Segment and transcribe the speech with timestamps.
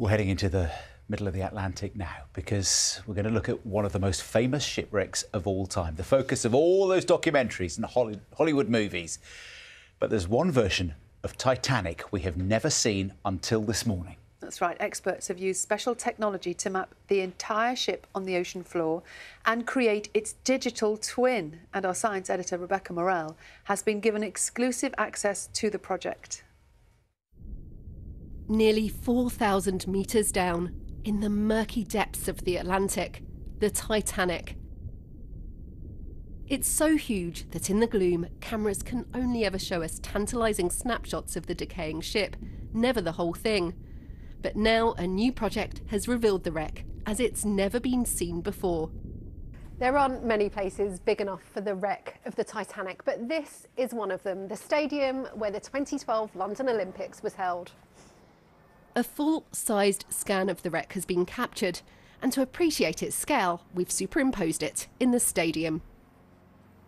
[0.00, 0.70] We're heading into the
[1.10, 4.22] middle of the Atlantic now because we're going to look at one of the most
[4.22, 7.84] famous shipwrecks of all time, the focus of all those documentaries and
[8.34, 9.18] Hollywood movies.
[9.98, 14.16] But there's one version of Titanic we have never seen until this morning.
[14.40, 14.78] That's right.
[14.80, 19.02] Experts have used special technology to map the entire ship on the ocean floor
[19.44, 21.60] and create its digital twin.
[21.74, 26.42] And our science editor, Rebecca Morelle, has been given exclusive access to the project
[28.50, 30.74] nearly 4,000 metres down,
[31.04, 33.22] in the murky depths of the Atlantic,
[33.60, 34.56] the Titanic.
[36.48, 41.36] It's so huge that in the gloom, cameras can only ever show us tantalising snapshots
[41.36, 42.36] of the decaying ship,
[42.74, 43.72] never the whole thing.
[44.42, 48.90] But now a new project has revealed the wreck as it's never been seen before.
[49.78, 53.94] There aren't many places big enough for the wreck of the Titanic, but this is
[53.94, 57.70] one of them, the stadium where the 2012 London Olympics was held.
[58.96, 61.80] A full sized scan of the wreck has been captured,
[62.20, 65.82] and to appreciate its scale, we've superimposed it in the stadium.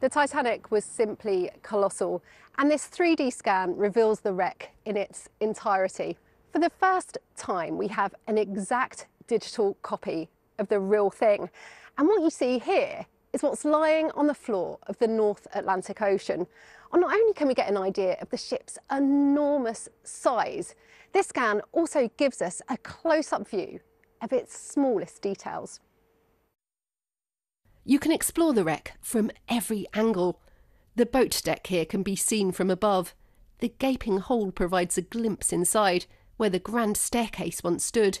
[0.00, 2.20] The Titanic was simply colossal,
[2.58, 6.18] and this 3D scan reveals the wreck in its entirety.
[6.52, 10.28] For the first time, we have an exact digital copy
[10.58, 11.48] of the real thing.
[11.96, 16.02] And what you see here is what's lying on the floor of the North Atlantic
[16.02, 16.46] Ocean.
[16.92, 20.74] And not only can we get an idea of the ship's enormous size,
[21.12, 23.80] this scan also gives us a close-up view
[24.20, 25.80] of its smallest details.
[27.84, 30.40] You can explore the wreck from every angle.
[30.94, 33.14] The boat deck here can be seen from above.
[33.58, 38.20] The gaping hole provides a glimpse inside, where the grand staircase once stood.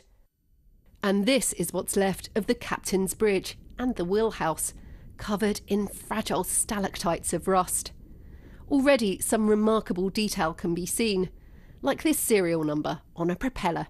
[1.02, 4.72] And this is what's left of the captain's bridge and the wheelhouse,
[5.16, 7.92] covered in fragile stalactites of rust.
[8.70, 11.30] Already some remarkable detail can be seen
[11.82, 13.88] like this serial number on a propeller.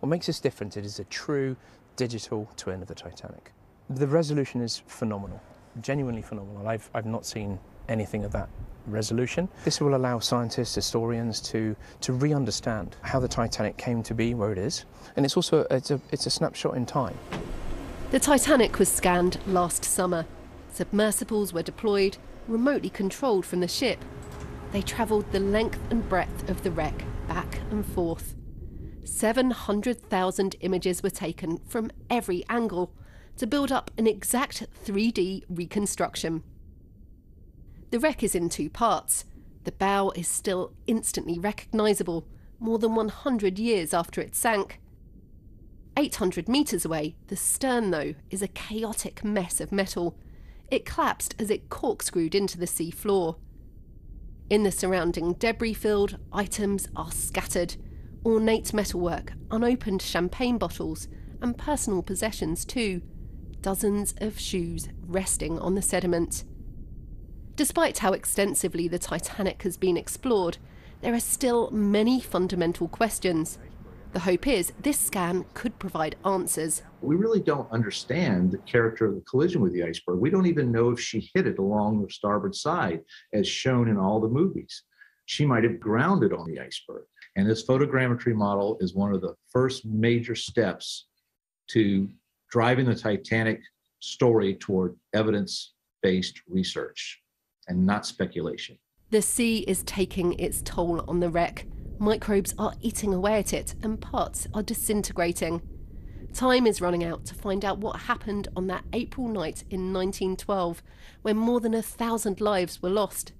[0.00, 1.56] What makes this different is a true
[1.96, 3.52] digital twin of the Titanic.
[3.90, 5.40] The resolution is phenomenal,
[5.80, 6.66] genuinely phenomenal.
[6.66, 8.48] I've, I've not seen anything of that
[8.86, 9.48] resolution.
[9.64, 14.52] This will allow scientists, historians to, to re-understand how the Titanic came to be where
[14.52, 14.84] it is.
[15.16, 17.16] And it's also it's a, it's a snapshot in time.
[18.12, 20.26] The Titanic was scanned last summer.
[20.70, 23.98] Submersibles were deployed, remotely controlled from the ship
[24.72, 28.34] they travelled the length and breadth of the wreck, back and forth.
[29.04, 32.92] 700,000 images were taken from every angle
[33.36, 36.42] to build up an exact 3D reconstruction.
[37.90, 39.26] The wreck is in two parts.
[39.64, 42.26] The bow is still instantly recognisable,
[42.58, 44.80] more than 100 years after it sank.
[45.96, 50.16] 800 metres away, the stern, though, is a chaotic mess of metal.
[50.70, 53.36] It collapsed as it corkscrewed into the sea floor.
[54.48, 57.76] In the surrounding debris field, items are scattered
[58.24, 61.08] ornate metalwork, unopened champagne bottles,
[61.40, 63.02] and personal possessions too.
[63.60, 66.44] Dozens of shoes resting on the sediment.
[67.56, 70.58] Despite how extensively the Titanic has been explored,
[71.00, 73.58] there are still many fundamental questions.
[74.12, 76.82] The hope is this scan could provide answers.
[77.00, 80.18] We really don't understand the character of the collision with the iceberg.
[80.18, 83.00] We don't even know if she hit it along the starboard side,
[83.32, 84.82] as shown in all the movies.
[85.24, 87.04] She might have grounded on the iceberg.
[87.36, 91.06] And this photogrammetry model is one of the first major steps
[91.68, 92.06] to
[92.50, 93.62] driving the Titanic
[94.00, 97.22] story toward evidence based research
[97.68, 98.78] and not speculation.
[99.10, 101.66] The sea is taking its toll on the wreck.
[102.02, 105.62] Microbes are eating away at it and parts are disintegrating.
[106.34, 110.82] Time is running out to find out what happened on that April night in 1912
[111.22, 113.30] when more than a thousand lives were lost.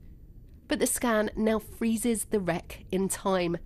[0.68, 3.56] But the scan now freezes the wreck in time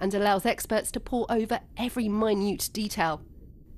[0.00, 3.22] and allows experts to pore over every minute detail.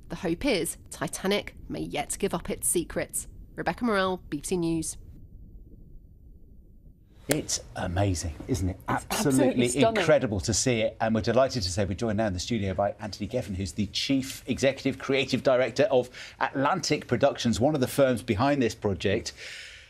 [0.08, 3.28] The hope is Titanic may yet give up its secrets.
[3.56, 4.96] Rebecca Morelle, BBC News.
[7.28, 8.76] It's amazing, isn't it?
[8.88, 10.96] Absolutely, absolutely incredible to see it.
[11.00, 13.72] And we're delighted to say we're joined now in the studio by Anthony Geffen, who's
[13.72, 16.10] the Chief Executive Creative Director of
[16.40, 19.32] Atlantic Productions, one of the firms behind this project.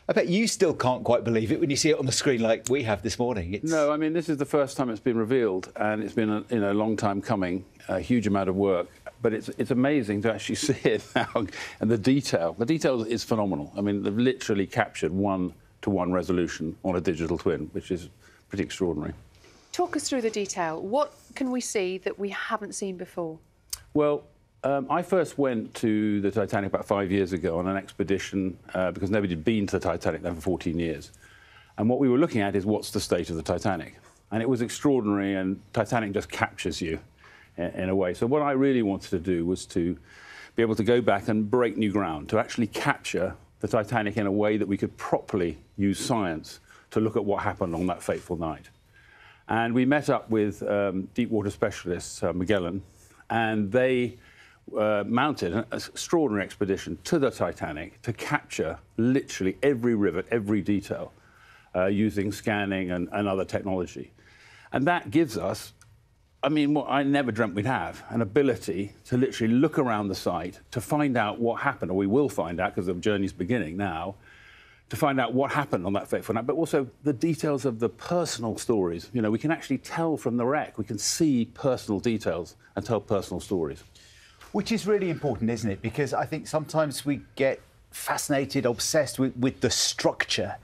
[0.08, 2.42] I bet you still can't quite believe it when you see it on the screen
[2.42, 3.54] like we have this morning.
[3.54, 3.70] It's...
[3.70, 6.44] No, I mean, this is the first time it's been revealed, and it's been a
[6.50, 8.88] you know, long time coming, a huge amount of work.
[9.22, 11.46] But it's, it's amazing to actually see it now,
[11.80, 12.54] and the detail.
[12.58, 13.72] The detail is phenomenal.
[13.76, 18.08] I mean, they've literally captured one to one resolution on a digital twin, which is
[18.48, 19.12] pretty extraordinary.
[19.72, 20.80] Talk us through the detail.
[20.80, 23.38] What can we see that we haven't seen before?
[23.94, 24.24] Well,
[24.64, 28.92] um, I first went to the Titanic about five years ago on an expedition uh,
[28.92, 31.10] because nobody had been to the Titanic then for 14 years.
[31.78, 33.96] And what we were looking at is what's the state of the Titanic.
[34.30, 37.00] And it was extraordinary, and Titanic just captures you.
[37.56, 38.14] in, in a way.
[38.14, 39.96] So what I really wanted to do was to
[40.56, 44.26] be able to go back and break new ground, to actually capture the Titanic in
[44.26, 46.58] a way that we could properly use science
[46.90, 48.68] to look at what happened on that fateful night.
[49.48, 52.82] And we met up with um, deep water specialists, uh, Magellan,
[53.30, 54.18] and they
[54.76, 61.12] uh, mounted an extraordinary expedition to the Titanic to capture literally every rivet, every detail,
[61.76, 64.10] uh, using scanning and, and other technology.
[64.72, 65.72] And that gives us
[66.44, 70.14] I mean, what I never dreamt we'd have an ability to literally look around the
[70.16, 73.76] site to find out what happened, or we will find out because the journey's beginning
[73.76, 74.16] now,
[74.88, 77.88] to find out what happened on that fateful night, but also the details of the
[77.88, 79.08] personal stories.
[79.12, 82.84] You know, we can actually tell from the wreck, we can see personal details and
[82.84, 83.84] tell personal stories.
[84.50, 85.80] Which is really important, isn't it?
[85.80, 87.60] Because I think sometimes we get
[87.92, 90.56] fascinated, obsessed with, with the structure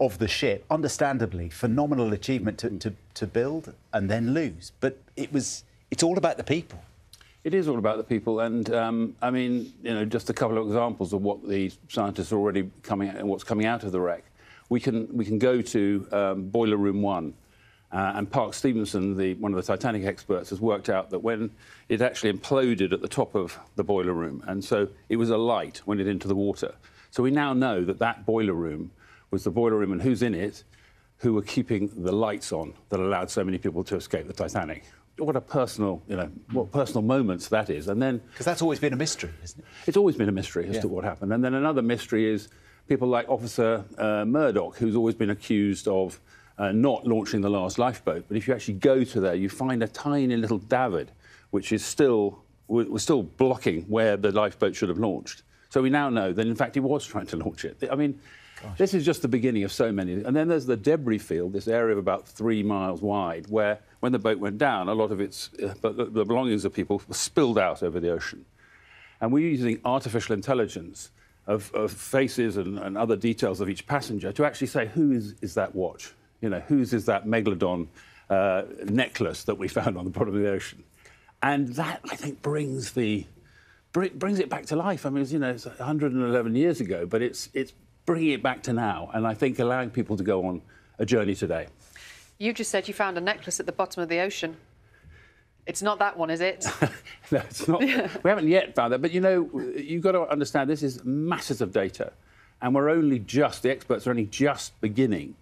[0.00, 0.64] of the ship.
[0.70, 4.72] Understandably, phenomenal achievement to, to, to build and then lose.
[4.80, 6.82] But it was, it's all about the people.
[7.44, 10.58] It is all about the people, and um, I mean, you know, just a couple
[10.58, 14.00] of examples of what the scientists are already coming, out, what's coming out of the
[14.00, 14.24] wreck.
[14.68, 17.34] We can we can go to um, boiler room one,
[17.92, 21.52] uh, and Parks Stephenson, the, one of the Titanic experts, has worked out that when
[21.88, 25.36] it actually imploded at the top of the boiler room, and so it was a
[25.36, 26.74] light when it into the water.
[27.12, 28.90] So we now know that that boiler room
[29.36, 30.64] was the boiler room and who's in it
[31.18, 34.84] who were keeping the lights on that allowed so many people to escape the Titanic.
[35.18, 37.88] What a personal, you know, what personal moments that is.
[37.88, 39.64] And then because that's always been a mystery, isn't it?
[39.86, 40.80] It's always been a mystery as yeah.
[40.80, 41.34] to what happened.
[41.34, 42.48] And then another mystery is
[42.88, 46.18] people like Officer uh, Murdoch, who's always been accused of
[46.56, 48.24] uh, not launching the last lifeboat.
[48.28, 51.10] But if you actually go to there, you find a tiny little davit,
[51.50, 55.42] which is still was still blocking where the lifeboat should have launched.
[55.68, 57.76] So we now know that in fact he was trying to launch it.
[57.92, 58.18] I mean,
[58.62, 58.78] Gosh.
[58.78, 60.14] This is just the beginning of so many.
[60.14, 64.12] And then there's the debris field, this area of about three miles wide, where when
[64.12, 67.82] the boat went down, a lot of its uh, the belongings of people spilled out
[67.82, 68.44] over the ocean.
[69.20, 71.10] And we're using artificial intelligence
[71.46, 75.34] of, of faces and, and, other details of each passenger to actually say who is,
[75.42, 76.12] is that watch?
[76.40, 77.86] You know, whose is that megalodon
[78.28, 80.82] uh, necklace that we found on the bottom of the ocean?
[81.42, 83.26] And that, I think, brings the
[83.92, 85.06] brings it back to life.
[85.06, 87.72] I mean, it's, you know, it's 111 years ago, but it's it's
[88.06, 90.62] bringing it back to now, and I think allowing people to go on
[90.98, 91.66] a journey today.
[92.38, 94.56] You just said you found a necklace at the bottom of the ocean.
[95.66, 96.64] It's not that one, is it?
[97.30, 97.80] no, it's not.
[98.22, 99.02] we haven't yet found that.
[99.02, 102.12] But you know, you've got to understand this is masses of data.
[102.62, 105.34] And we're only just, the experts are only just beginning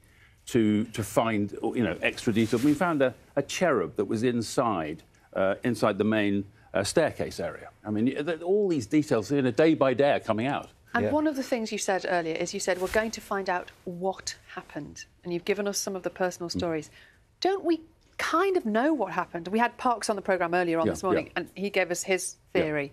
[0.47, 2.59] to, to find, you know, extra detail.
[2.61, 5.03] We found a, a cherub that was inside,
[5.35, 7.69] uh, inside the main uh, staircase area.
[7.85, 10.71] I mean, all these details, you know, day by day are coming out.
[10.95, 11.11] And yeah.
[11.11, 13.73] one of the things you said earlier is you said we're going to find out
[13.85, 16.57] what happened, and you've given us some of the personal mm.
[16.57, 16.89] stories.
[16.89, 17.41] Mm.
[17.41, 17.81] Don't we
[18.17, 19.49] kind of know what happened?
[19.49, 21.33] We had Parks on the programme earlier on yeah, this morning, yeah.
[21.37, 22.93] and he gave us his theory.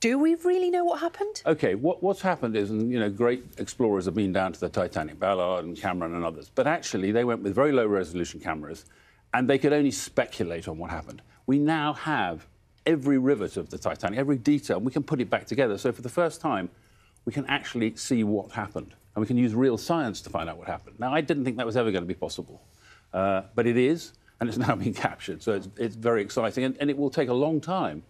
[0.00, 1.42] Do we really know what happened?
[1.44, 4.68] OK, what, what's happened is, and you know, great explorers have been down to the
[4.68, 8.84] Titanic, Ballard and Cameron and others, but actually they went with very low resolution cameras,
[9.34, 11.22] and they could only speculate on what happened.
[11.46, 12.46] We now have
[12.86, 15.78] every rivet of the Titanic, every detail, and we can put it back together.
[15.78, 16.70] So for the first time,
[17.28, 18.94] we can actually see what happened.
[19.14, 20.98] And we can use real science to find out what happened.
[20.98, 22.62] Now, I didn't think that was ever going to be possible.
[23.12, 25.42] Uh, but it is, and it's now being captured.
[25.42, 26.64] So it's, it's very exciting.
[26.64, 28.02] And, and, it will take a long time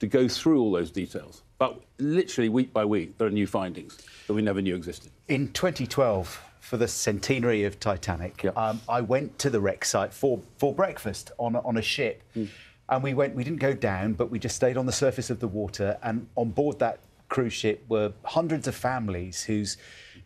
[0.00, 1.40] to go through all those details.
[1.56, 5.10] But literally, week by week, there are new findings that we never knew existed.
[5.26, 8.58] In 2012, for the centenary of Titanic, yep.
[8.58, 12.22] um, I went to the wreck site for, for breakfast on, on a ship.
[12.36, 12.48] Mm.
[12.90, 15.40] And we went, we didn't go down, but we just stayed on the surface of
[15.40, 15.96] the water.
[16.02, 19.76] And on board that cruise ship were hundreds of families whose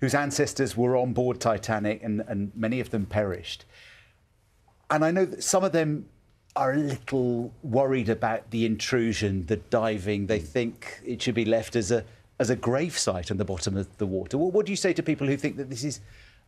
[0.00, 3.64] whose ancestors were on board Titanic and, and many of them perished.
[4.90, 6.08] And I know that some of them
[6.56, 10.26] are a little worried about the intrusion, the diving.
[10.26, 12.04] They think it should be left as a
[12.38, 14.38] as a grave site on the bottom of the water.
[14.38, 16.00] Well, what do you say to people who think that this is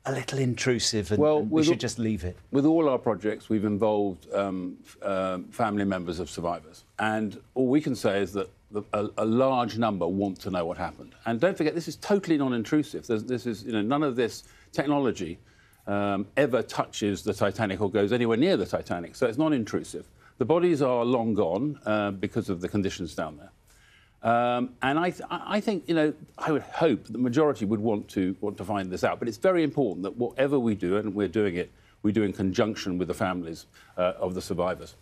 [0.06, 2.36] a little intrusive and, well, and we should just leave it?
[2.50, 6.84] With all our projects, we've involved um, uh, family members of survivors.
[6.98, 8.48] And all we can say is that
[8.92, 11.14] a, a, large number want to know what happened.
[11.26, 13.06] And don't forget, this is totally non-intrusive.
[13.06, 15.38] this is, you know, none of this technology
[15.86, 20.06] um, ever touches the Titanic or goes anywhere near the Titanic, so it's non-intrusive.
[20.38, 23.50] The bodies are long gone uh, because of the conditions down there.
[24.22, 28.08] Um, and I, th I, think, you know, I would hope the majority would want
[28.10, 29.18] to want to find this out.
[29.18, 32.32] But it's very important that whatever we do, and we're doing it, we do in
[32.32, 34.94] conjunction with the families uh, of the survivors.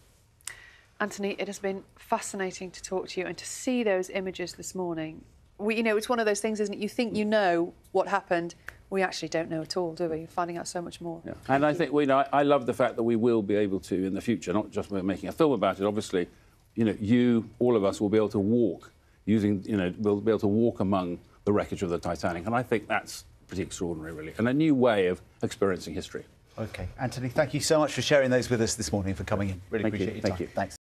[1.01, 4.75] Anthony, it has been fascinating to talk to you and to see those images this
[4.75, 5.25] morning.
[5.57, 6.79] We, you know, it's one of those things, isn't it?
[6.79, 8.55] You think you know what happened.
[8.91, 10.19] We actually don't know at all, do we?
[10.19, 11.23] You're finding out so much more.
[11.25, 11.33] Yeah.
[11.49, 13.55] And I think, we, you know, I, I love the fact that we will be
[13.55, 16.29] able to, in the future, not just we're making a film about it, obviously,
[16.75, 18.93] you know, you, all of us, will be able to walk
[19.25, 22.47] using, you know, we'll be able to walk among the wreckage of the Titanic.
[22.47, 26.25] And I think that's pretty extraordinary, really, and a new way of experiencing history.
[26.59, 29.51] Okay, Anthony, thank you so much for sharing those with us this morning, for coming
[29.51, 29.63] in.
[29.71, 30.05] Really Thank you.
[30.05, 30.47] appreciate your Thank you.
[30.49, 30.79] Thanks.